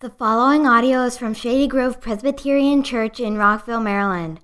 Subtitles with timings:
[0.00, 4.38] The following audio is from Shady Grove Presbyterian Church in Rockville, Maryland.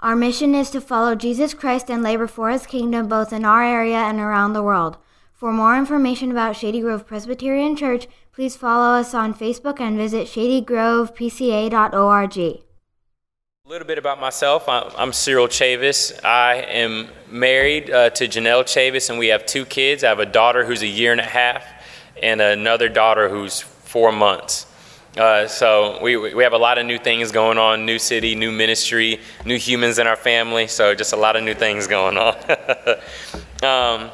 [0.00, 3.62] Our mission is to follow Jesus Christ and labor for his kingdom both in our
[3.62, 4.98] area and around the world.
[5.32, 10.26] For more information about Shady Grove Presbyterian Church, please follow us on Facebook and visit
[10.26, 12.38] shadygrovepca.org.
[12.38, 12.64] A
[13.64, 14.68] little bit about myself.
[14.68, 16.18] I'm, Cyril Chavis.
[16.24, 20.02] I am married uh, to Janelle Chavis, and we have two kids.
[20.02, 21.64] I have a daughter who's a year and a half,
[22.20, 24.66] and another daughter who's four months.
[25.16, 28.52] Uh, so we, we have a lot of new things going on new city, new
[28.52, 30.66] ministry, new humans in our family.
[30.66, 32.36] So just a lot of new things going on.
[33.62, 34.10] um,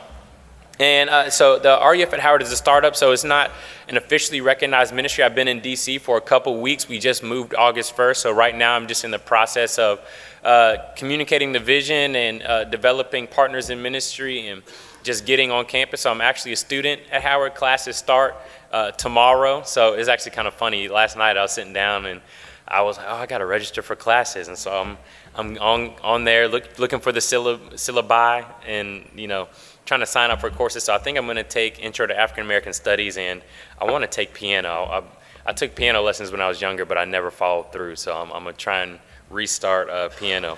[0.79, 3.51] and uh, so the RUF at Howard is a startup, so it's not
[3.88, 5.24] an officially recognized ministry.
[5.24, 6.88] I've been in DC for a couple weeks.
[6.88, 10.01] We just moved August 1st, so right now I'm just in the process of
[10.45, 14.62] uh, communicating the vision and uh, developing partners in ministry and
[15.02, 16.02] just getting on campus.
[16.02, 17.55] So I'm actually a student at Howard.
[17.55, 18.37] Classes start
[18.72, 19.62] uh, tomorrow.
[19.62, 20.88] So it's actually kind of funny.
[20.88, 22.20] Last night I was sitting down and
[22.66, 24.48] I was like, oh, I got to register for classes.
[24.48, 24.98] And so I'm,
[25.34, 29.48] I'm on, on there look, looking for the syllab- syllabi and, you know,
[29.84, 30.84] trying to sign up for courses.
[30.84, 33.42] So I think I'm going to take Intro to African American Studies and
[33.79, 34.68] I want to take piano.
[34.70, 35.02] I,
[35.45, 37.96] I, took piano lessons when I was younger, but I never followed through.
[37.96, 38.98] So I'm, I'm going to try and
[39.29, 40.57] restart uh, piano.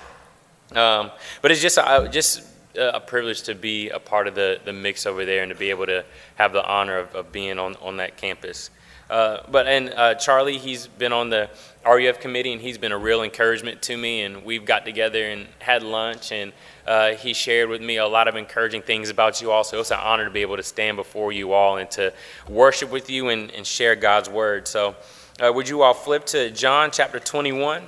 [0.73, 1.11] Um,
[1.43, 2.43] but it's just, I, just
[2.77, 5.71] a privilege to be a part of the, the mix over there and to be
[5.71, 6.05] able to
[6.37, 8.71] have the honor of, of being on, on that campus.
[9.11, 11.51] Uh, but and uh, Charlie, he's been on the
[11.85, 14.23] RUF committee and he's been a real encouragement to me.
[14.23, 16.53] And we've got together and had lunch, and
[16.87, 19.63] uh, he shared with me a lot of encouraging things about you all.
[19.65, 22.13] So it's an honor to be able to stand before you all and to
[22.49, 24.67] worship with you and, and share God's word.
[24.67, 24.97] So
[25.39, 27.83] uh, would you all flip to John chapter 21?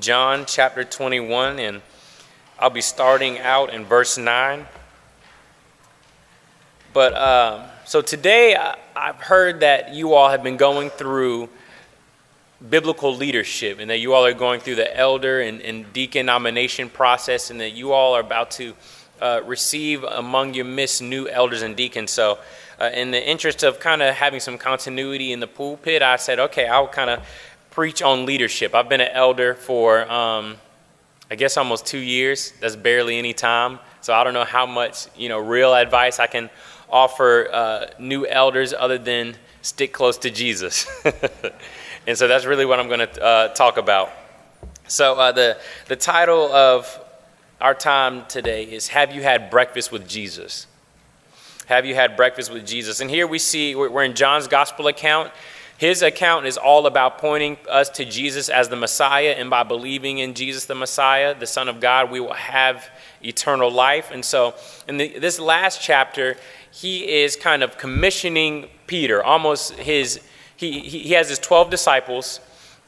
[0.00, 1.82] John chapter 21 and
[2.58, 4.66] I'll be starting out in verse 9.
[6.92, 8.56] But uh, so today
[8.94, 11.48] I've heard that you all have been going through
[12.70, 16.88] biblical leadership and that you all are going through the elder and, and deacon nomination
[16.88, 18.72] process and that you all are about to
[19.20, 22.12] uh, receive among your midst new elders and deacons.
[22.12, 22.38] So,
[22.80, 26.38] uh, in the interest of kind of having some continuity in the pulpit, I said,
[26.38, 27.26] okay, I'll kind of
[27.70, 28.74] preach on leadership.
[28.74, 30.56] I've been an elder for um,
[31.30, 32.52] I guess almost two years.
[32.60, 33.78] That's barely any time.
[34.00, 36.50] So I don't know how much you know real advice I can
[36.90, 40.86] offer uh, new elders other than stick close to Jesus.
[42.06, 44.10] and so that's really what I'm going to uh, talk about.
[44.86, 45.58] So uh, the
[45.88, 47.00] the title of
[47.60, 50.66] our time today is "Have you had breakfast with Jesus?"
[51.66, 53.00] Have you had breakfast with Jesus?
[53.00, 55.32] And here we see we're in John's gospel account.
[55.76, 60.18] His account is all about pointing us to Jesus as the Messiah, and by believing
[60.18, 62.88] in Jesus, the Messiah, the Son of God, we will have
[63.22, 64.10] eternal life.
[64.12, 64.54] And so,
[64.86, 66.36] in the, this last chapter,
[66.70, 70.20] he is kind of commissioning Peter, almost his,
[70.56, 72.40] he, he has his 12 disciples,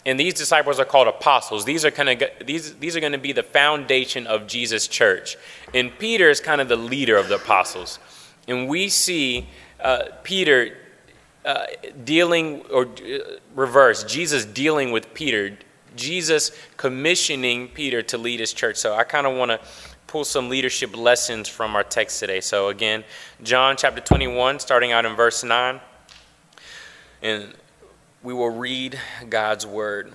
[0.04, 1.64] and these disciples are called apostles.
[1.64, 5.36] These are kind of these these are going to be the foundation of Jesus' church,
[5.74, 7.98] and Peter is kind of the leader of the apostles.
[8.46, 9.48] And we see
[9.80, 10.76] uh, Peter
[11.46, 11.66] uh,
[12.04, 13.18] dealing or uh,
[13.54, 15.56] reverse, Jesus dealing with Peter,
[15.94, 18.76] Jesus commissioning Peter to lead his church.
[18.76, 19.60] So I kind of want to
[20.06, 22.40] pull some leadership lessons from our text today.
[22.40, 23.04] So again,
[23.42, 25.80] John chapter 21, starting out in verse 9.
[27.22, 27.54] And
[28.22, 30.12] we will read God's word.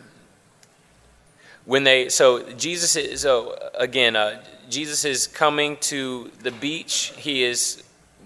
[1.66, 7.14] When they, so Jesus is, so again, uh, Jesus is coming to the beach.
[7.18, 7.84] He is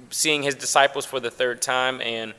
[0.09, 2.33] seeing his disciples for the third time, and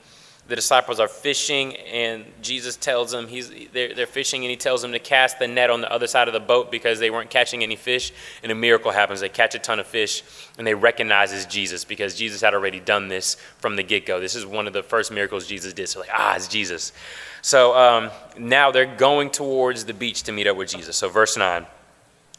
[0.48, 4.82] the disciples are fishing and jesus tells them he's they're, they're fishing and he tells
[4.82, 7.30] them to cast the net on the other side of the boat because they weren't
[7.30, 8.12] catching any fish.
[8.42, 9.20] And a miracle happens.
[9.20, 10.22] They catch a ton of fish
[10.58, 14.20] and they recognize jesus because jesus had already done this from the get-go.
[14.20, 15.88] This is one of the first miracles jesus did.
[15.88, 16.92] So like ah it's jesus.
[17.42, 20.96] So um, now they're going towards the beach to meet up with jesus.
[20.96, 21.66] So verse 9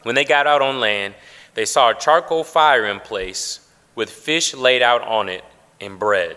[0.02, 1.14] when they got out on land
[1.54, 5.44] they saw a charcoal fire in place with fish laid out on it
[5.80, 6.36] and bread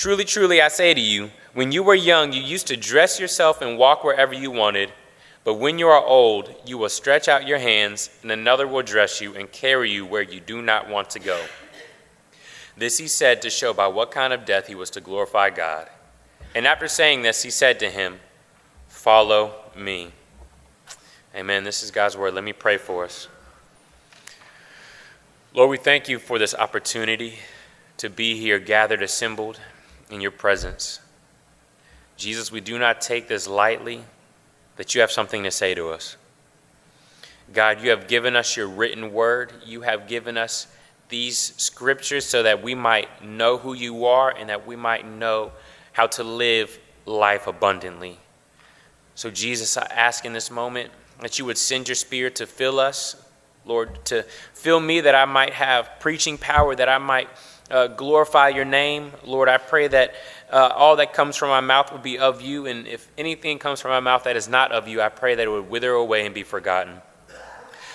[0.00, 3.60] Truly, truly, I say to you, when you were young, you used to dress yourself
[3.60, 4.90] and walk wherever you wanted.
[5.44, 9.20] But when you are old, you will stretch out your hands, and another will dress
[9.20, 11.44] you and carry you where you do not want to go.
[12.78, 15.90] This he said to show by what kind of death he was to glorify God.
[16.54, 18.20] And after saying this, he said to him,
[18.88, 20.12] Follow me.
[21.36, 21.62] Amen.
[21.62, 22.32] This is God's word.
[22.32, 23.28] Let me pray for us.
[25.52, 27.34] Lord, we thank you for this opportunity
[27.98, 29.60] to be here gathered, assembled
[30.10, 31.00] in your presence.
[32.16, 34.04] Jesus, we do not take this lightly
[34.76, 36.16] that you have something to say to us.
[37.52, 39.52] God, you have given us your written word.
[39.64, 40.66] You have given us
[41.08, 45.52] these scriptures so that we might know who you are and that we might know
[45.92, 48.18] how to live life abundantly.
[49.14, 50.90] So, Jesus, I ask in this moment
[51.20, 53.16] that you would send your spirit to fill us,
[53.66, 54.22] Lord, to
[54.54, 57.28] fill me that I might have preaching power, that I might
[57.70, 59.12] uh, glorify your name.
[59.24, 60.14] Lord, I pray that
[60.50, 63.80] uh, all that comes from my mouth would be of you, and if anything comes
[63.80, 66.26] from my mouth that is not of you, I pray that it would wither away
[66.26, 67.00] and be forgotten.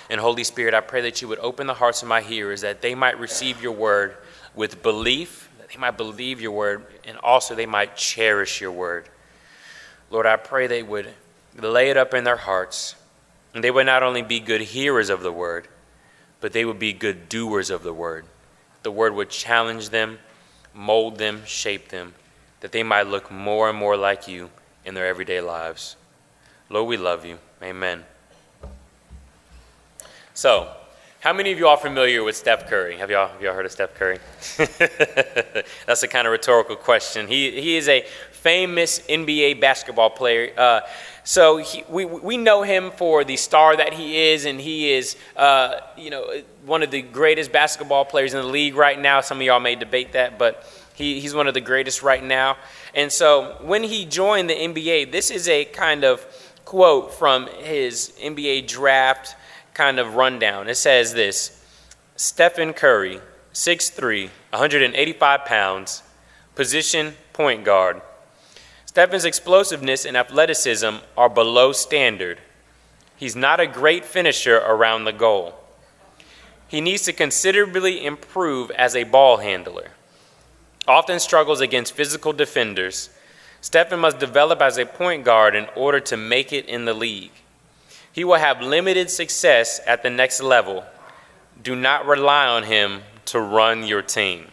[0.10, 2.82] And Holy Spirit, I pray that you would open the hearts of my hearers that
[2.82, 4.16] they might receive your word
[4.54, 9.10] with belief, that they might believe your word, and also they might cherish your word.
[10.12, 11.14] Lord, I pray they would
[11.60, 12.96] lay it up in their hearts,
[13.54, 15.68] and they would not only be good hearers of the word,
[16.40, 18.26] but they would be good doers of the word.
[18.86, 20.20] The word would challenge them,
[20.72, 22.14] mold them, shape them,
[22.60, 24.52] that they might look more and more like you
[24.86, 25.96] in their everyday lives.
[26.70, 27.40] Lord, we love you.
[27.64, 28.04] Amen.
[30.36, 30.70] So,
[31.20, 32.98] how many of you are familiar with Steph Curry?
[32.98, 34.20] Have y'all, have y'all heard of Steph Curry?
[35.88, 37.28] That's a kind of rhetorical question.
[37.28, 40.54] He, he is a famous NBA basketball player.
[40.56, 40.82] Uh,
[41.26, 45.18] so he, we, we know him for the star that he is, and he is,
[45.36, 49.22] uh, you know, one of the greatest basketball players in the league right now.
[49.22, 50.64] Some of y'all may debate that, but
[50.94, 52.58] he, he's one of the greatest right now.
[52.94, 56.24] And so when he joined the NBA, this is a kind of
[56.64, 59.36] quote from his NBA draft
[59.74, 60.70] kind of rundown.
[60.70, 61.60] It says this
[62.16, 63.20] Stephen Curry,
[63.52, 66.04] 6'3, 185 pounds,
[66.54, 68.02] position point guard.
[68.96, 72.40] Stephen's explosiveness and athleticism are below standard.
[73.18, 75.54] He's not a great finisher around the goal.
[76.70, 79.92] He needs to considerably improve as a ball handler.
[80.88, 83.10] Often struggles against physical defenders.
[83.60, 87.34] Stephen must develop as a point guard in order to make it in the league.
[88.14, 90.86] He will have limited success at the next level.
[91.62, 94.48] Do not rely on him to run your team.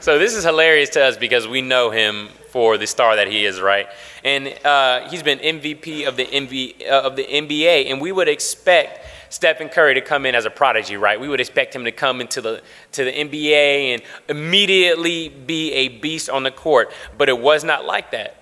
[0.00, 3.44] So, this is hilarious to us because we know him for the star that he
[3.44, 3.88] is, right?
[4.24, 8.28] And uh, he's been MVP of the, MV, uh, of the NBA, and we would
[8.28, 11.20] expect Stephen Curry to come in as a prodigy, right?
[11.20, 15.88] We would expect him to come into the to the NBA and immediately be a
[15.88, 18.38] beast on the court, but it was not like that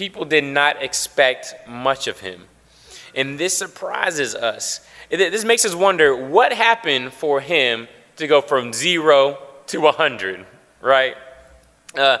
[0.00, 2.46] people did not expect much of him.
[3.14, 4.80] And this surprises us.
[5.10, 7.86] This makes us wonder what happened for him
[8.16, 9.36] to go from zero
[9.66, 10.46] to 100,
[10.80, 11.16] right?
[11.96, 12.18] Uh,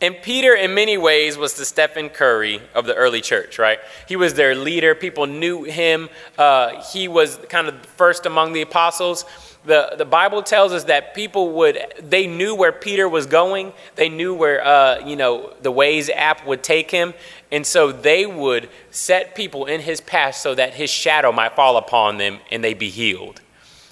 [0.00, 3.78] and Peter, in many ways, was the Stephen Curry of the early church, right?
[4.06, 4.94] He was their leader.
[4.94, 6.10] People knew him.
[6.36, 9.24] Uh, he was kind of first among the apostles
[9.66, 13.72] the, the Bible tells us that people would, they knew where Peter was going.
[13.96, 17.14] They knew where, uh, you know, the Waze app would take him.
[17.50, 21.76] And so they would set people in his path so that his shadow might fall
[21.76, 23.40] upon them and they be healed.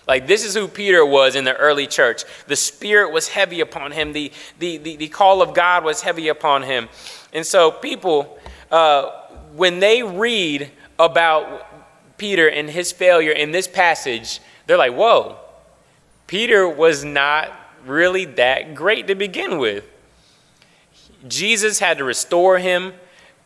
[0.07, 2.25] Like, this is who Peter was in the early church.
[2.47, 6.29] The Spirit was heavy upon him, the, the, the, the call of God was heavy
[6.29, 6.89] upon him.
[7.33, 8.39] And so, people,
[8.71, 9.11] uh,
[9.55, 11.67] when they read about
[12.19, 15.37] Peter and his failure in this passage, they're like, whoa,
[16.27, 17.53] Peter was not
[17.87, 19.85] really that great to begin with.
[21.27, 22.93] Jesus had to restore him.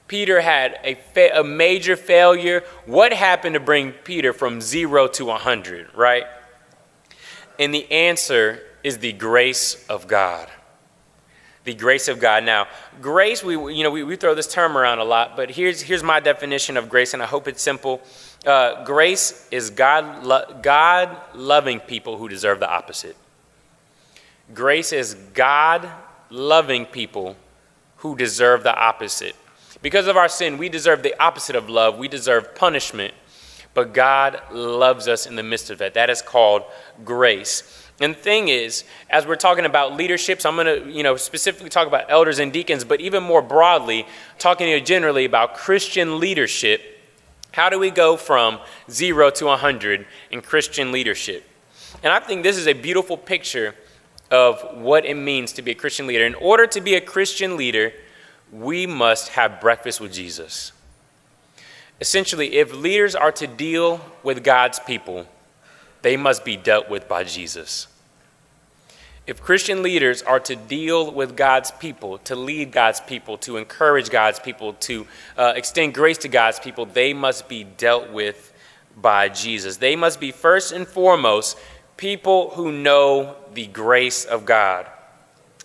[0.07, 2.65] Peter had a, fa- a major failure.
[2.87, 6.25] What happened to bring Peter from zero to 100, right?
[7.59, 10.49] And the answer is the grace of God.
[11.65, 12.45] The grace of God.
[12.45, 12.69] Now,
[13.03, 16.03] grace, we, you know, we, we throw this term around a lot, but here's, here's
[16.03, 18.01] my definition of grace, and I hope it's simple.
[18.47, 23.17] Uh, grace is God, lo- God loving people who deserve the opposite.
[24.55, 25.91] Grace is God
[26.31, 27.37] loving people
[27.97, 29.37] who deserve the opposite.
[29.83, 31.99] Because of our sin, we deserve the opposite of love.
[31.99, 33.15] We deserve punishment.
[33.79, 35.95] But God loves us in the midst of that.
[35.95, 36.65] That is called
[37.05, 37.63] grace.
[38.01, 41.69] And the thing is, as we're talking about leaderships, I'm going to, you know, specifically
[41.71, 44.05] talk about elders and deacons, but even more broadly,
[44.37, 46.83] talking to you generally about Christian leadership.
[47.53, 48.59] How do we go from
[48.91, 51.49] zero to 100 in Christian leadership?
[52.03, 53.77] And I think this is a beautiful picture
[54.29, 56.27] of what it means to be a Christian leader.
[56.27, 57.93] In order to be a Christian leader,
[58.51, 60.73] we must have breakfast with Jesus.
[62.01, 65.27] Essentially, if leaders are to deal with God's people,
[66.03, 67.89] they must be dealt with by Jesus.
[69.27, 74.09] If Christian leaders are to deal with God's people, to lead God's people, to encourage
[74.09, 78.55] God's people, to uh, extend grace to God's people, they must be dealt with
[78.97, 79.77] by Jesus.
[79.77, 81.59] They must be first and foremost
[81.99, 84.87] people who know the grace of God.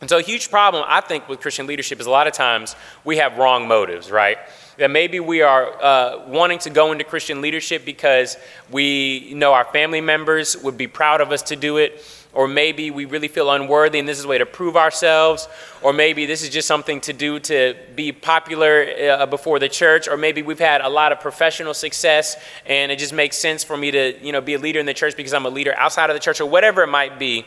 [0.01, 2.75] And so, a huge problem, I think, with Christian leadership is a lot of times
[3.05, 4.39] we have wrong motives, right?
[4.77, 8.37] That maybe we are uh, wanting to go into Christian leadership because
[8.71, 12.03] we know our family members would be proud of us to do it,
[12.33, 15.47] or maybe we really feel unworthy and this is a way to prove ourselves,
[15.83, 20.07] or maybe this is just something to do to be popular uh, before the church,
[20.07, 23.77] or maybe we've had a lot of professional success and it just makes sense for
[23.77, 26.09] me to you know, be a leader in the church because I'm a leader outside
[26.09, 27.45] of the church, or whatever it might be.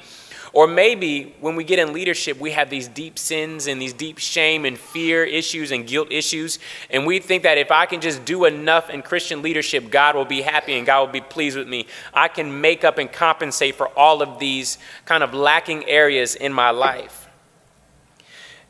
[0.56, 4.16] Or maybe when we get in leadership, we have these deep sins and these deep
[4.16, 6.58] shame and fear issues and guilt issues.
[6.88, 10.24] And we think that if I can just do enough in Christian leadership, God will
[10.24, 11.86] be happy and God will be pleased with me.
[12.14, 16.54] I can make up and compensate for all of these kind of lacking areas in
[16.54, 17.28] my life.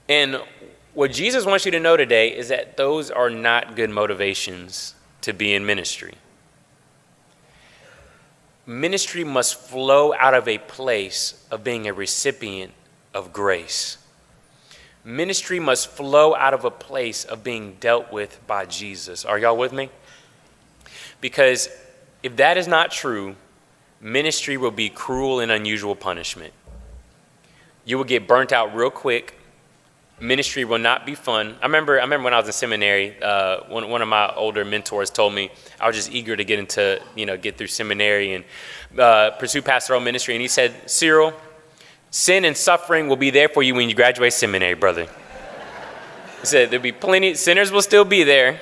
[0.08, 0.42] And
[0.92, 5.32] what Jesus wants you to know today is that those are not good motivations to
[5.32, 6.16] be in ministry
[8.66, 12.72] ministry must flow out of a place of being a recipient
[13.14, 13.98] of grace.
[15.04, 19.24] Ministry must flow out of a place of being dealt with by Jesus.
[19.24, 19.88] Are y'all with me?
[21.20, 21.68] Because
[22.24, 23.36] if that is not true,
[24.00, 26.52] ministry will be cruel and unusual punishment.
[27.84, 29.35] You will get burnt out real quick
[30.20, 31.56] ministry will not be fun.
[31.60, 34.64] I remember, I remember when I was in seminary, uh, one, one of my older
[34.64, 38.34] mentors told me I was just eager to get into, you know, get through seminary
[38.34, 38.44] and
[38.98, 40.34] uh, pursue pastoral ministry.
[40.34, 41.34] And he said, Cyril,
[42.10, 45.06] sin and suffering will be there for you when you graduate seminary, brother.
[46.40, 48.60] He said, there'll be plenty, sinners will still be there,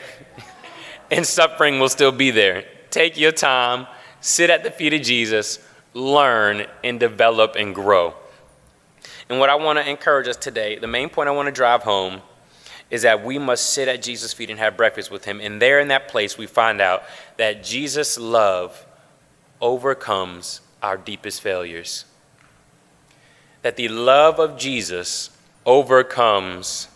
[1.10, 2.64] and suffering will still be there.
[2.90, 3.86] Take your time,
[4.20, 5.58] sit at the feet of Jesus,
[5.92, 8.14] learn, and develop and grow.
[9.28, 11.82] And what I want to encourage us today, the main point I want to drive
[11.82, 12.20] home
[12.90, 15.40] is that we must sit at Jesus' feet and have breakfast with him.
[15.40, 17.02] And there in that place, we find out
[17.38, 18.84] that Jesus' love
[19.60, 22.04] overcomes our deepest failures.
[23.62, 25.30] That the love of Jesus
[25.64, 26.88] overcomes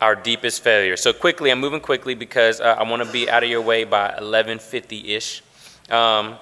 [0.00, 1.00] our deepest failures.
[1.00, 3.84] So quickly, I'm moving quickly because uh, I want to be out of your way
[3.84, 5.42] by 11:50 ish.
[5.88, 6.36] Um,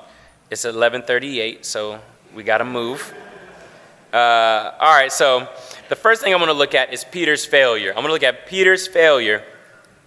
[0.50, 2.00] it's 11:38, so
[2.34, 3.14] we got to move.
[4.14, 5.48] Uh, all right, so
[5.88, 7.90] the first thing I'm going to look at is Peter's failure.
[7.90, 9.42] I'm going to look at Peter's failure.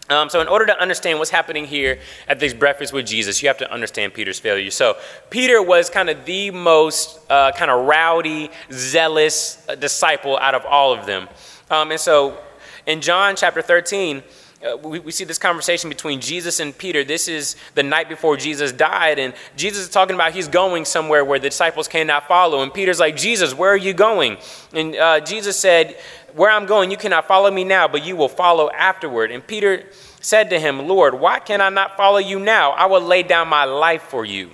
[0.10, 2.00] Um, so, in order to understand what's happening here
[2.30, 4.72] at this breakfast with Jesus, you have to understand Peter's failure.
[4.72, 4.96] So,
[5.30, 10.66] Peter was kind of the most uh, kind of rowdy, zealous uh, disciple out of
[10.66, 11.28] all of them.
[11.70, 12.38] Um, and so,
[12.86, 14.24] in John chapter 13,
[14.66, 17.04] uh, we, we see this conversation between Jesus and Peter.
[17.04, 21.24] This is the night before Jesus died, and Jesus is talking about he's going somewhere
[21.24, 22.64] where the disciples cannot follow.
[22.64, 24.38] And Peter's like, Jesus, where are you going?
[24.74, 25.98] And uh, Jesus said,
[26.34, 29.30] Where I'm going, you cannot follow me now, but you will follow afterward.
[29.30, 29.86] And Peter
[30.22, 32.72] said to him, Lord, why can I not follow you now?
[32.72, 34.50] I will lay down my life for you.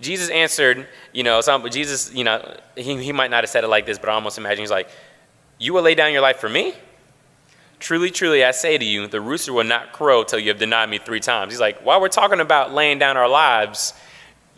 [0.00, 3.68] Jesus answered, you know, some, Jesus, you know, he, he might not have said it
[3.68, 4.90] like this, but I almost imagine he's like,
[5.58, 6.74] You will lay down your life for me?
[7.80, 10.90] Truly, truly, I say to you, the rooster will not crow till you have denied
[10.90, 11.52] me three times.
[11.52, 13.94] He's like, while we're talking about laying down our lives,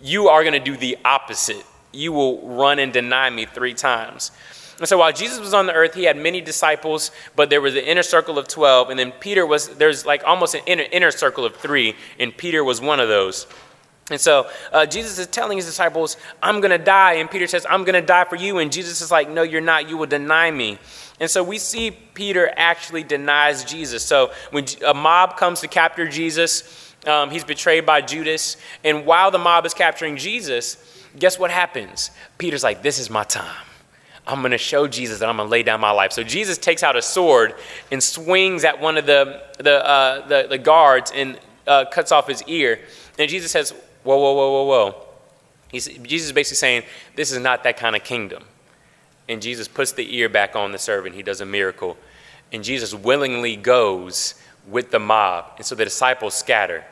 [0.03, 1.65] you are going to do the opposite.
[1.93, 4.33] You will run and deny me three times.
[4.79, 7.75] And so while Jesus was on the earth, he had many disciples, but there was
[7.75, 11.13] the inner circle of 12, and then Peter was, there's like almost an inner, inner
[11.13, 13.47] circle of three, and Peter was one of those.
[14.11, 17.15] And so uh, Jesus is telling his disciples, I'm going to die.
[17.15, 18.59] And Peter says, I'm going to die for you.
[18.59, 19.89] And Jesus is like, No, you're not.
[19.89, 20.79] You will deny me.
[21.23, 24.05] And so we see Peter actually denies Jesus.
[24.05, 28.57] So when a mob comes to capture Jesus, um, he's betrayed by Judas.
[28.83, 32.11] And while the mob is capturing Jesus, guess what happens?
[32.39, 33.65] Peter's like, This is my time.
[34.27, 36.11] I'm going to show Jesus that I'm going to lay down my life.
[36.11, 37.55] So Jesus takes out a sword
[37.93, 41.39] and swings at one of the, the, uh, the, the, guards and
[41.69, 42.81] uh, cuts off his ear.
[43.17, 43.71] And Jesus says,
[44.03, 45.05] whoa, whoa, whoa, whoa, whoa.
[45.71, 46.83] He's, Jesus is basically saying,
[47.15, 48.45] this is not that kind of kingdom.
[49.29, 51.15] And Jesus puts the ear back on the servant.
[51.15, 51.97] He does a miracle.
[52.53, 54.35] And Jesus willingly goes
[54.69, 55.53] with the mob.
[55.57, 56.85] And so the disciples scatter.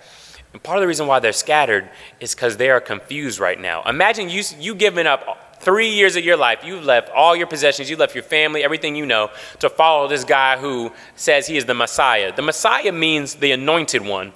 [0.53, 3.83] And part of the reason why they're scattered is because they are confused right now.
[3.85, 6.61] Imagine you, you giving up three years of your life.
[6.65, 10.25] You've left all your possessions, you left your family, everything you know, to follow this
[10.25, 12.35] guy who says he is the Messiah.
[12.35, 14.33] The Messiah means the anointed one.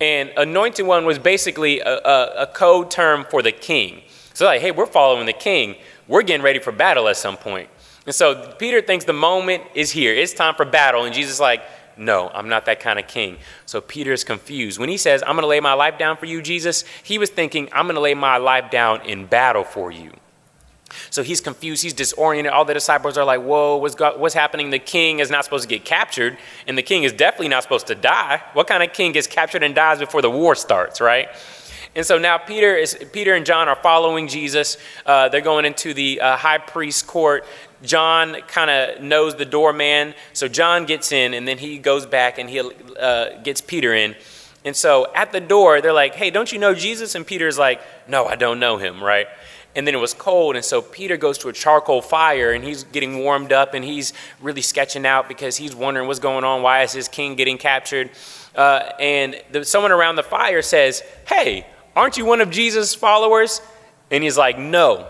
[0.00, 4.02] And anointed one was basically a, a, a code term for the king.
[4.34, 5.76] So, like, hey, we're following the king.
[6.08, 7.68] We're getting ready for battle at some point.
[8.06, 10.14] And so Peter thinks the moment is here.
[10.14, 11.04] It's time for battle.
[11.04, 11.62] And Jesus is like,
[11.98, 13.36] no, I'm not that kind of king.
[13.66, 14.78] So Peter is confused.
[14.78, 17.28] When he says, I'm going to lay my life down for you, Jesus, he was
[17.28, 20.12] thinking, I'm going to lay my life down in battle for you.
[21.10, 22.50] So he's confused, he's disoriented.
[22.50, 24.70] All the disciples are like, Whoa, what's, got, what's happening?
[24.70, 27.88] The king is not supposed to get captured, and the king is definitely not supposed
[27.88, 28.42] to die.
[28.54, 31.28] What kind of king gets captured and dies before the war starts, right?
[31.98, 34.76] And so now Peter is Peter and John are following Jesus.
[35.04, 37.44] Uh, they're going into the uh, high priest's court.
[37.82, 42.38] John kind of knows the doorman, so John gets in, and then he goes back
[42.38, 44.14] and he uh, gets Peter in.
[44.64, 47.80] And so at the door, they're like, "Hey, don't you know Jesus?" And Peter's like,
[48.06, 49.26] "No, I don't know him." Right?
[49.76, 52.84] and then it was cold and so peter goes to a charcoal fire and he's
[52.84, 56.82] getting warmed up and he's really sketching out because he's wondering what's going on why
[56.82, 58.08] is his king getting captured
[58.56, 61.66] uh, and the, someone around the fire says hey
[61.98, 63.60] aren't you one of jesus followers
[64.10, 65.06] and he's like no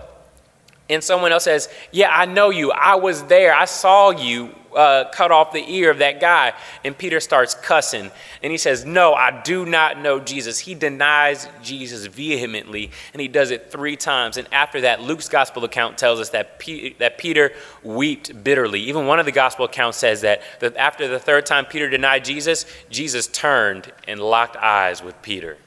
[0.91, 5.11] and someone else says yeah i know you i was there i saw you uh,
[5.11, 6.53] cut off the ear of that guy.
[6.85, 8.11] And Peter starts cussing.
[8.43, 10.59] And he says, No, I do not know Jesus.
[10.59, 14.37] He denies Jesus vehemently, and he does it three times.
[14.37, 17.53] And after that, Luke's gospel account tells us that, P- that Peter
[17.83, 18.81] wept bitterly.
[18.81, 22.25] Even one of the gospel accounts says that, that after the third time Peter denied
[22.25, 25.59] Jesus, Jesus turned and locked eyes with Peter.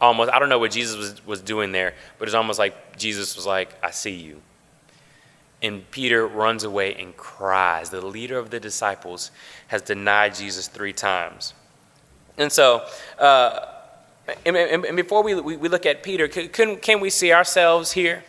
[0.00, 3.36] Almost, I don't know what Jesus was, was doing there, but it's almost like Jesus
[3.36, 4.40] was like, I see you.
[5.62, 7.90] And Peter runs away and cries.
[7.90, 9.30] The leader of the disciples
[9.68, 11.52] has denied Jesus three times.
[12.38, 12.86] And so,
[13.18, 13.66] uh,
[14.46, 18.24] and, and, before we, we, look at Peter, can, can we see ourselves here?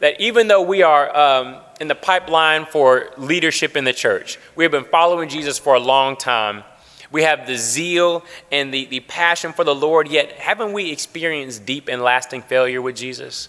[0.00, 4.64] That even though we are um, in the pipeline for leadership in the church, we
[4.64, 6.64] have been following Jesus for a long time.
[7.10, 11.64] We have the zeal and the, the passion for the Lord, yet haven't we experienced
[11.64, 13.48] deep and lasting failure with Jesus?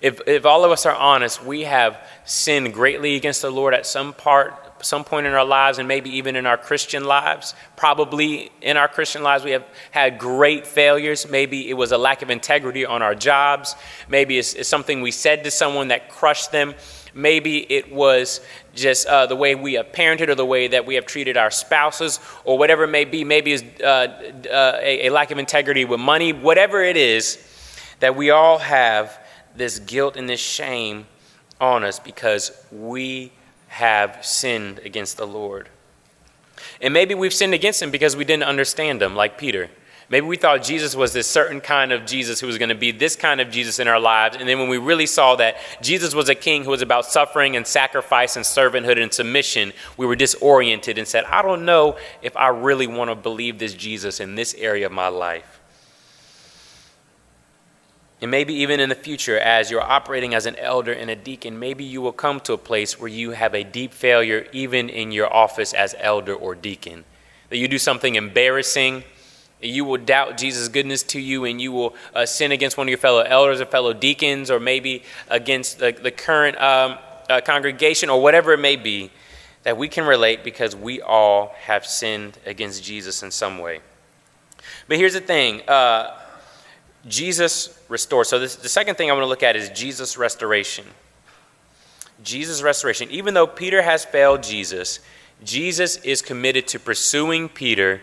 [0.00, 3.84] If, if all of us are honest, we have sinned greatly against the Lord at
[3.86, 7.54] some part, some point in our lives, and maybe even in our Christian lives.
[7.76, 11.28] Probably in our Christian lives, we have had great failures.
[11.28, 13.74] Maybe it was a lack of integrity on our jobs.
[14.08, 16.74] Maybe it's, it's something we said to someone that crushed them.
[17.18, 18.40] Maybe it was
[18.74, 21.50] just uh, the way we have parented or the way that we have treated our
[21.50, 23.24] spouses or whatever it may be.
[23.24, 26.32] Maybe it's uh, uh, a, a lack of integrity with money.
[26.32, 27.44] Whatever it is
[27.98, 29.18] that we all have
[29.56, 31.06] this guilt and this shame
[31.60, 33.32] on us because we
[33.66, 35.68] have sinned against the Lord.
[36.80, 39.70] And maybe we've sinned against him because we didn't understand him, like Peter.
[40.10, 42.92] Maybe we thought Jesus was this certain kind of Jesus who was going to be
[42.92, 44.36] this kind of Jesus in our lives.
[44.38, 47.56] And then when we really saw that Jesus was a king who was about suffering
[47.56, 52.34] and sacrifice and servanthood and submission, we were disoriented and said, I don't know if
[52.38, 55.60] I really want to believe this Jesus in this area of my life.
[58.22, 61.58] And maybe even in the future, as you're operating as an elder and a deacon,
[61.58, 65.12] maybe you will come to a place where you have a deep failure even in
[65.12, 67.04] your office as elder or deacon.
[67.50, 69.04] That you do something embarrassing,
[69.60, 72.90] you will doubt Jesus' goodness to you, and you will uh, sin against one of
[72.90, 78.08] your fellow elders or fellow deacons, or maybe against the, the current um, uh, congregation,
[78.08, 79.10] or whatever it may be,
[79.64, 83.80] that we can relate because we all have sinned against Jesus in some way.
[84.86, 85.68] But here's the thing.
[85.68, 86.16] Uh,
[87.06, 88.28] Jesus restores.
[88.28, 90.84] So, this, the second thing I want to look at is Jesus' restoration.
[92.22, 93.10] Jesus' restoration.
[93.10, 95.00] Even though Peter has failed Jesus,
[95.44, 98.00] Jesus is committed to pursuing Peter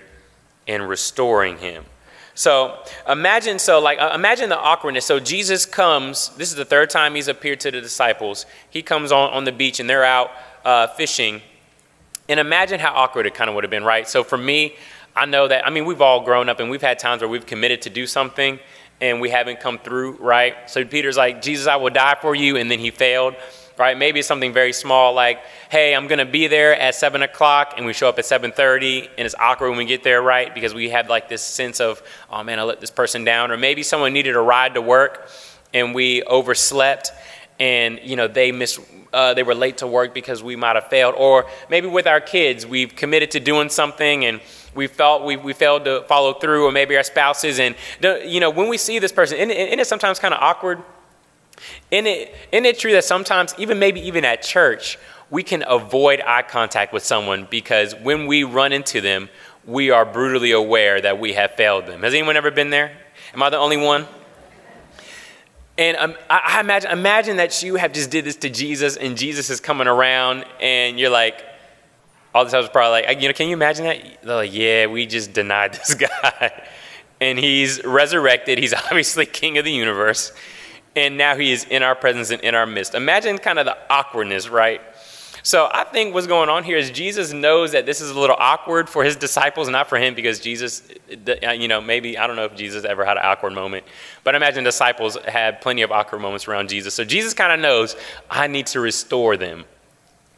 [0.67, 1.85] and restoring him.
[2.33, 5.05] So imagine, so like uh, imagine the awkwardness.
[5.05, 6.29] So Jesus comes.
[6.35, 8.45] This is the third time he's appeared to the disciples.
[8.69, 10.31] He comes on on the beach and they're out
[10.65, 11.41] uh, fishing.
[12.27, 14.07] And imagine how awkward it kind of would have been, right?
[14.07, 14.75] So for me,
[15.15, 15.65] I know that.
[15.65, 18.05] I mean, we've all grown up and we've had times where we've committed to do
[18.05, 18.59] something
[19.01, 20.69] and we haven't come through, right?
[20.69, 23.35] So Peter's like, Jesus, I will die for you, and then he failed,
[23.77, 23.97] right?
[23.97, 27.93] Maybe something very small like, hey, I'm gonna be there at seven o'clock, and we
[27.93, 30.53] show up at 7:30, and it's awkward when we get there, right?
[30.53, 33.57] Because we have like this sense of, oh man, I let this person down, or
[33.57, 35.29] maybe someone needed a ride to work,
[35.73, 37.11] and we overslept,
[37.59, 38.79] and you know they miss.
[39.13, 42.19] Uh, they were late to work because we might have failed, or maybe with our
[42.19, 44.41] kids, we've committed to doing something and
[44.75, 47.59] we felt we, we failed to follow through, or maybe our spouses.
[47.59, 47.75] And,
[48.25, 50.83] you know, when we see this person, isn't, isn't sometimes kind of awkward?
[51.91, 54.97] Isn't it, isn't it true that sometimes, even maybe even at church,
[55.29, 59.29] we can avoid eye contact with someone because when we run into them,
[59.65, 62.03] we are brutally aware that we have failed them.
[62.03, 62.91] Has anyone ever been there?
[63.33, 64.05] Am I the only one?
[65.77, 69.17] And um, I, I, imagine, imagine that you have just did this to Jesus, and
[69.17, 71.43] Jesus is coming around, and you're like,
[72.33, 74.21] all the time was probably like, you know, can you imagine that?
[74.23, 76.63] They're like, yeah, we just denied this guy,
[77.19, 78.57] and he's resurrected.
[78.57, 80.31] He's obviously king of the universe,
[80.95, 82.95] and now he is in our presence and in our midst.
[82.95, 84.81] Imagine kind of the awkwardness, right?
[85.43, 88.35] So I think what's going on here is Jesus knows that this is a little
[88.39, 90.81] awkward for his disciples, not for him, because Jesus,
[91.43, 93.85] uh, you know, maybe, I don't know if Jesus ever had an awkward moment,
[94.23, 96.95] but I imagine disciples had plenty of awkward moments around Jesus.
[96.95, 97.95] So Jesus kind of knows,
[98.27, 99.65] I need to restore them.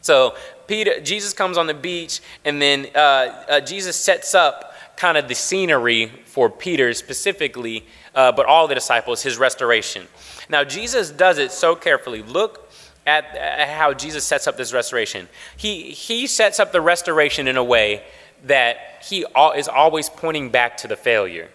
[0.02, 0.36] So
[0.68, 5.30] Peter, Jesus comes on the beach, and then uh, uh, Jesus sets up kind of
[5.30, 10.06] the scenery for Peter specifically, uh, but all the disciples, his restoration.
[10.50, 12.22] Now, Jesus does it so carefully.
[12.24, 12.72] Look
[13.06, 15.28] at, how Jesus sets up this restoration.
[15.56, 18.04] He, he sets up the restoration in a way
[18.46, 21.50] that he is always pointing back to the failure.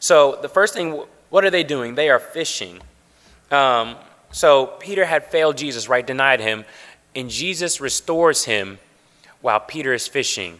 [0.00, 1.94] So, the first thing, what are they doing?
[1.94, 2.80] They are fishing.
[3.50, 3.96] Um,
[4.32, 6.06] so, Peter had failed Jesus, right?
[6.06, 6.64] Denied him.
[7.14, 8.78] And Jesus restores him
[9.42, 10.58] while Peter is fishing.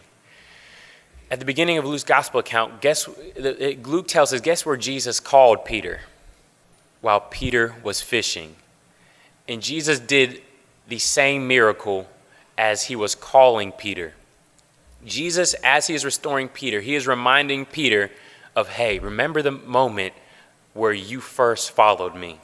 [1.29, 5.65] At the beginning of Luke's gospel account, guess Luke tells us, guess where Jesus called
[5.65, 6.01] Peter?
[7.03, 8.55] While Peter was fishing.
[9.45, 10.41] And Jesus did
[10.87, 12.07] the same miracle
[12.57, 14.13] as he was calling Peter.
[15.05, 18.09] Jesus, as he is restoring Peter, he is reminding Peter
[18.55, 20.13] of, hey, remember the moment
[20.73, 22.39] where you first followed me.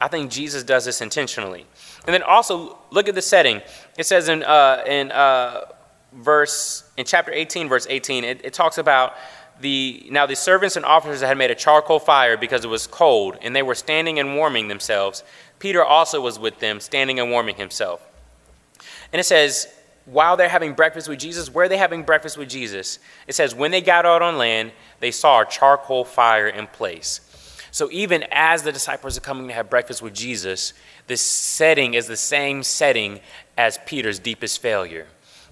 [0.00, 1.64] I think Jesus does this intentionally.
[2.04, 3.62] And then also look at the setting.
[3.96, 5.66] It says in uh, in uh,
[6.12, 9.14] verse in chapter 18, verse 18, it, it talks about
[9.60, 13.36] the now the servants and officers had made a charcoal fire because it was cold,
[13.42, 15.24] and they were standing and warming themselves.
[15.58, 18.06] Peter also was with them, standing and warming himself.
[19.12, 19.66] And it says,
[20.04, 22.98] while they're having breakfast with Jesus, where are they having breakfast with Jesus?
[23.26, 27.20] It says, when they got out on land, they saw a charcoal fire in place.
[27.70, 30.72] So even as the disciples are coming to have breakfast with Jesus,
[31.06, 33.20] this setting is the same setting
[33.56, 35.06] as Peter's deepest failure.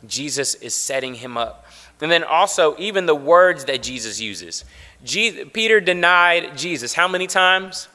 [0.06, 1.65] Jesus is setting him up.
[2.00, 4.64] And then also, even the words that Jesus uses.
[5.04, 7.88] Peter denied Jesus how many times?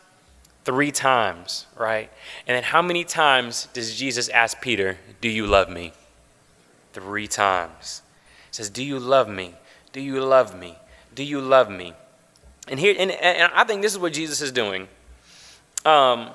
[0.64, 2.12] Three times, right?
[2.48, 5.94] And then how many times does Jesus ask Peter, Do you love me?
[6.94, 8.02] Three times.
[8.50, 9.56] He says, Do you love me?
[9.92, 10.78] Do you love me?
[11.14, 11.94] Do you love me?
[12.68, 14.88] And here, and, and I think this is what Jesus is doing.
[15.84, 16.30] Um,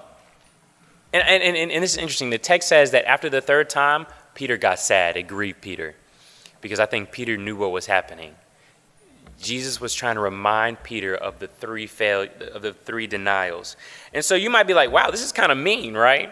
[1.12, 2.30] and, and, and, and this is interesting.
[2.30, 5.16] The text says that after the third time, Peter got sad.
[5.16, 5.94] It grieved Peter
[6.66, 8.34] because I think Peter knew what was happening.
[9.40, 13.76] Jesus was trying to remind Peter of the three fail of the three denials.
[14.12, 16.30] And so you might be like, wow, this is kind of mean, right?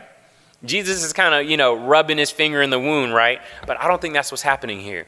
[0.65, 3.41] Jesus is kind of, you know, rubbing his finger in the wound, right?
[3.67, 5.07] But I don't think that's what's happening here.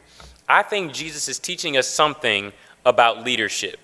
[0.49, 2.53] I think Jesus is teaching us something
[2.85, 3.81] about leadership.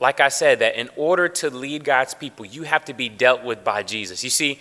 [0.00, 3.44] Like I said, that in order to lead God's people, you have to be dealt
[3.44, 4.24] with by Jesus.
[4.24, 4.58] You see,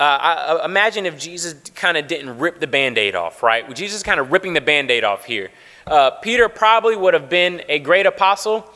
[0.00, 3.72] uh, I, uh, imagine if Jesus kind of didn't rip the band aid off, right?
[3.74, 5.50] Jesus kind of ripping the band aid off here.
[5.86, 8.68] Uh, Peter probably would have been a great apostle,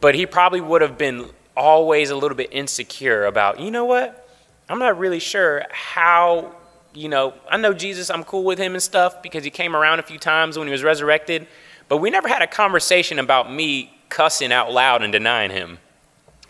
[0.00, 4.28] but he probably would have been always a little bit insecure about, you know what?
[4.68, 6.54] I'm not really sure how,
[6.92, 10.00] you know, I know Jesus, I'm cool with him and stuff because he came around
[10.00, 11.46] a few times when he was resurrected,
[11.88, 15.78] but we never had a conversation about me cussing out loud and denying him,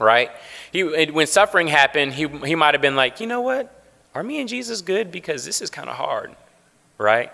[0.00, 0.30] right?
[0.72, 3.72] He, when suffering happened, he, he might have been like, you know what?
[4.16, 5.12] Are me and Jesus good?
[5.12, 6.34] Because this is kind of hard,
[6.96, 7.30] right?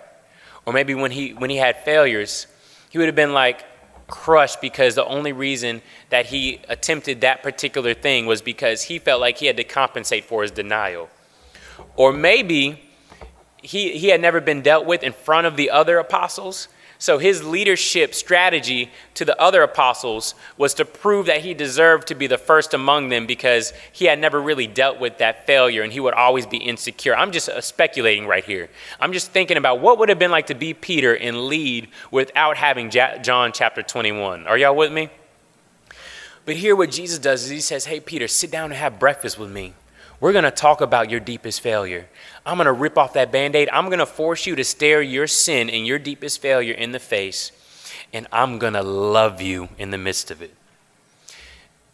[0.65, 2.45] Or maybe when he, when he had failures,
[2.89, 3.63] he would have been like
[4.07, 9.21] crushed because the only reason that he attempted that particular thing was because he felt
[9.21, 11.09] like he had to compensate for his denial.
[11.95, 12.83] Or maybe
[13.61, 16.67] he, he had never been dealt with in front of the other apostles,
[17.03, 22.15] so his leadership strategy to the other apostles was to prove that he deserved to
[22.15, 25.91] be the first among them because he had never really dealt with that failure and
[25.91, 27.13] he would always be insecure.
[27.13, 28.69] I'm just uh, speculating right here.
[29.01, 32.55] I'm just thinking about what would have been like to be Peter and lead without
[32.55, 34.47] having John chapter 21.
[34.47, 35.09] Are y'all with me?
[36.45, 39.37] But here, what Jesus does is he says, Hey, Peter, sit down and have breakfast
[39.37, 39.73] with me.
[40.23, 42.07] We're going to talk about your deepest failure.
[42.45, 43.67] I'm going to rip off that band aid.
[43.73, 46.99] I'm going to force you to stare your sin and your deepest failure in the
[46.99, 47.51] face,
[48.13, 50.53] and I'm going to love you in the midst of it.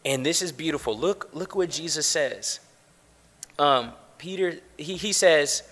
[0.06, 0.96] And this is beautiful.
[0.96, 2.60] Look, look what Jesus says.
[3.58, 5.63] Um, Peter, he, he says,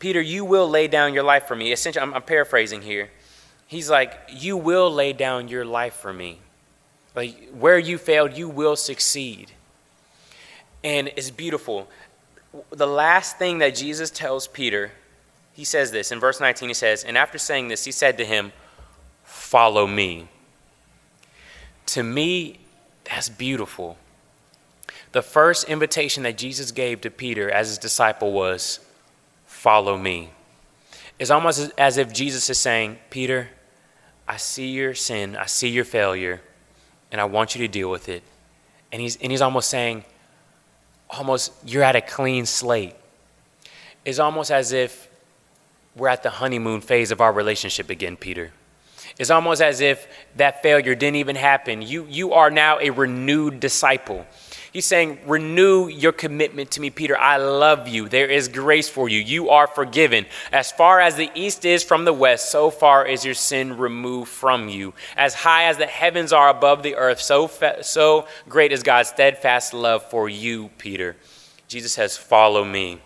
[0.00, 1.72] Peter, you will lay down your life for me.
[1.72, 3.08] Essentially, I'm, I'm paraphrasing here.
[3.66, 6.40] He's like, You will lay down your life for me.
[7.16, 9.52] Like, where you failed, you will succeed.
[10.82, 11.88] And it's beautiful.
[12.70, 14.92] The last thing that Jesus tells Peter,
[15.52, 16.68] he says this in verse 19.
[16.68, 18.52] He says, And after saying this, he said to him,
[19.24, 20.28] Follow me.
[21.86, 22.60] To me,
[23.04, 23.96] that's beautiful.
[25.12, 28.80] The first invitation that Jesus gave to Peter as his disciple was,
[29.46, 30.30] Follow me.
[31.18, 33.50] It's almost as if Jesus is saying, Peter,
[34.26, 36.40] I see your sin, I see your failure,
[37.12, 38.22] and I want you to deal with it.
[38.92, 40.04] And he's, and he's almost saying,
[41.12, 42.94] almost, you're at a clean slate.
[44.04, 45.08] It's almost as if
[45.96, 48.52] we're at the honeymoon phase of our relationship again, Peter.
[49.18, 51.82] It's almost as if that failure didn't even happen.
[51.82, 54.24] You, you are now a renewed disciple.
[54.72, 57.18] He's saying, Renew your commitment to me, Peter.
[57.18, 58.08] I love you.
[58.08, 59.18] There is grace for you.
[59.18, 60.26] You are forgiven.
[60.52, 64.30] As far as the east is from the west, so far is your sin removed
[64.30, 64.94] from you.
[65.16, 69.08] As high as the heavens are above the earth, so, fa- so great is God's
[69.08, 71.16] steadfast love for you, Peter.
[71.66, 73.00] Jesus says, Follow me.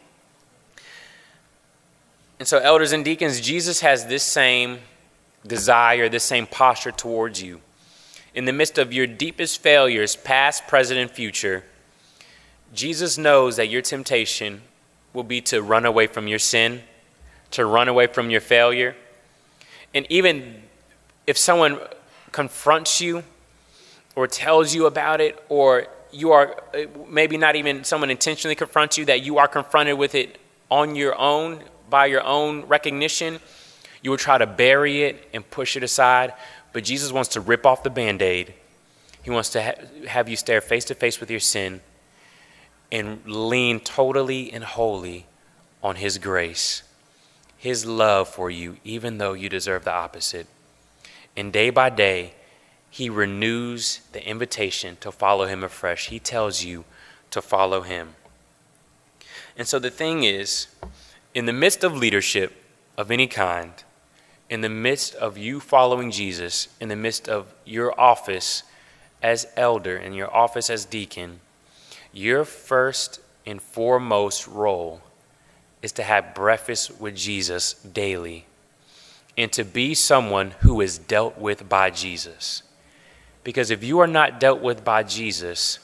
[2.38, 4.80] And so, elders and deacons, Jesus has this same
[5.46, 7.60] desire, this same posture towards you
[8.34, 11.64] in the midst of your deepest failures, past, present, and future,
[12.74, 14.62] Jesus knows that your temptation
[15.12, 16.82] will be to run away from your sin,
[17.52, 18.96] to run away from your failure.
[19.94, 20.62] And even
[21.26, 21.78] if someone
[22.32, 23.22] confronts you
[24.16, 26.60] or tells you about it, or you are
[27.08, 30.38] maybe not even someone intentionally confronts you, that you are confronted with it
[30.70, 33.38] on your own, by your own recognition,
[34.02, 36.32] you will try to bury it and push it aside.
[36.74, 38.52] But Jesus wants to rip off the band aid.
[39.22, 41.80] He wants to ha- have you stare face to face with your sin
[42.90, 45.26] and lean totally and wholly
[45.82, 46.82] on His grace,
[47.56, 50.48] His love for you, even though you deserve the opposite.
[51.36, 52.34] And day by day,
[52.90, 56.08] He renews the invitation to follow Him afresh.
[56.08, 56.84] He tells you
[57.30, 58.16] to follow Him.
[59.56, 60.66] And so the thing is,
[61.34, 62.52] in the midst of leadership
[62.98, 63.72] of any kind,
[64.50, 68.62] in the midst of you following Jesus, in the midst of your office
[69.22, 71.40] as elder and your office as deacon,
[72.12, 75.00] your first and foremost role
[75.82, 78.46] is to have breakfast with Jesus daily
[79.36, 82.62] and to be someone who is dealt with by Jesus.
[83.42, 85.78] Because if you are not dealt with by Jesus,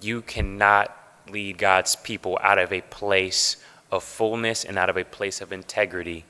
[0.00, 0.96] you cannot
[1.28, 3.56] lead God's people out of a place
[3.90, 6.24] of fullness and out of a place of integrity.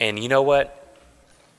[0.00, 0.83] And you know what?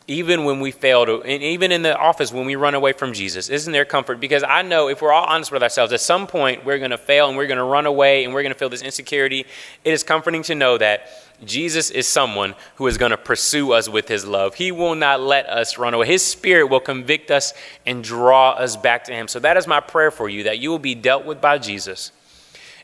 [0.08, 3.12] Even when we fail to, and even in the office when we run away from
[3.12, 4.20] Jesus, isn't there comfort?
[4.20, 6.98] Because I know if we're all honest with ourselves, at some point we're going to
[6.98, 9.46] fail and we're going to run away and we're going to feel this insecurity.
[9.84, 11.10] It is comforting to know that
[11.44, 14.54] Jesus is someone who is going to pursue us with his love.
[14.54, 16.06] He will not let us run away.
[16.06, 17.54] His spirit will convict us
[17.86, 19.28] and draw us back to him.
[19.28, 22.12] So that is my prayer for you that you will be dealt with by Jesus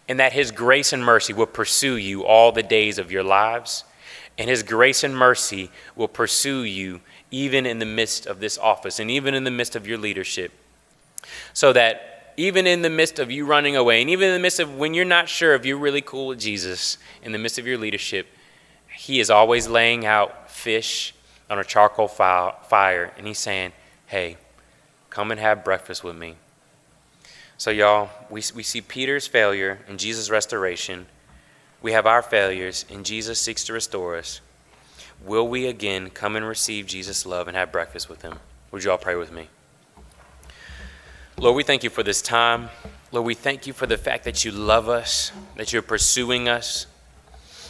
[0.10, 3.84] and that his grace and mercy will pursue you all the days of your lives.
[4.38, 9.00] And his grace and mercy will pursue you even in the midst of this office
[9.00, 10.52] and even in the midst of your leadership.
[11.54, 14.60] So that even in the midst of you running away, and even in the midst
[14.60, 17.67] of when you're not sure if you're really cool with Jesus, in the midst of
[17.67, 18.28] your leadership,
[18.94, 21.13] He is always laying out fish
[21.50, 23.74] on a charcoal fire, and He's saying,
[24.08, 24.38] Hey,
[25.10, 26.36] come and have breakfast with me.
[27.58, 31.06] So, y'all, we, we see Peter's failure and Jesus' restoration.
[31.82, 34.41] We have our failures, and Jesus seeks to restore us
[35.24, 38.39] will we again come and receive Jesus' love and have breakfast with him?
[38.72, 39.50] Would you all pray with me?
[41.38, 42.70] Lord, we thank you for this time.
[43.12, 46.88] Lord, we thank you for the fact that you love us, that you're pursuing us.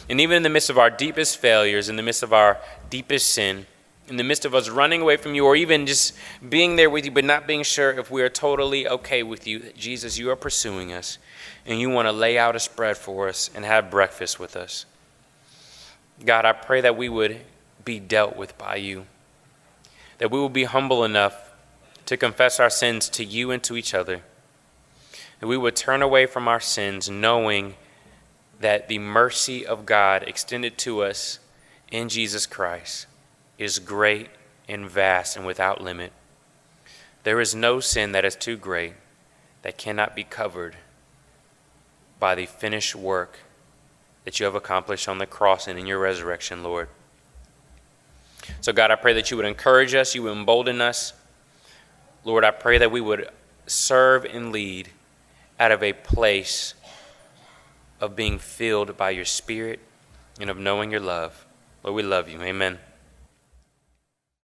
[0.08, 2.58] And even in the midst of our deepest failures, in the midst of our
[2.90, 3.66] deepest sin,
[4.12, 6.14] in the midst of us running away from you, or even just
[6.46, 9.72] being there with you, but not being sure if we are totally okay with you,
[9.74, 11.16] Jesus, you are pursuing us,
[11.64, 14.84] and you want to lay out a spread for us and have breakfast with us.
[16.26, 17.40] God, I pray that we would
[17.86, 19.06] be dealt with by you,
[20.18, 21.50] that we will be humble enough
[22.04, 24.20] to confess our sins to you and to each other,
[25.40, 27.76] that we would turn away from our sins knowing
[28.60, 31.38] that the mercy of God extended to us
[31.90, 33.06] in Jesus Christ
[33.58, 34.28] is great
[34.68, 36.12] and vast and without limit.
[37.24, 38.94] There is no sin that is too great
[39.62, 40.76] that cannot be covered
[42.18, 43.38] by the finished work
[44.24, 46.88] that you have accomplished on the cross and in your resurrection, Lord.
[48.60, 51.12] So, God, I pray that you would encourage us, you would embolden us.
[52.24, 53.28] Lord, I pray that we would
[53.66, 54.90] serve and lead
[55.58, 56.74] out of a place
[58.00, 59.80] of being filled by your Spirit
[60.40, 61.44] and of knowing your love.
[61.82, 62.40] Lord, we love you.
[62.42, 62.78] Amen.